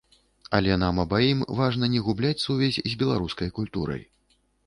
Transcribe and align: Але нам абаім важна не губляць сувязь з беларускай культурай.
Але 0.59 0.77
нам 0.83 1.01
абаім 1.03 1.43
важна 1.59 1.89
не 1.97 2.01
губляць 2.09 2.41
сувязь 2.45 2.81
з 2.93 2.97
беларускай 3.01 3.53
культурай. 3.59 4.01